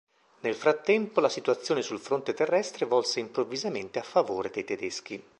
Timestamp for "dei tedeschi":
4.49-5.23